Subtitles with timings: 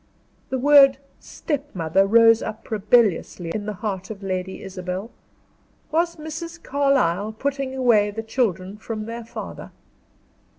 [0.49, 5.11] The word "stepmother" rose up rebelliously in the heart of Lady Isabel.
[5.91, 6.63] Was Mrs.
[6.63, 9.69] Carlyle putting away the children from their father?